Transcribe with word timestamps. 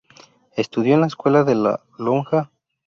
Estudió 0.55 0.95
en 0.95 1.01
la 1.01 1.05
Escuela 1.05 1.43
de 1.43 1.53
la 1.53 1.79
Lonja. 1.99 2.49